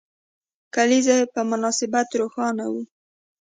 [0.75, 2.81] کلیزې په مناسبت روښانه وو.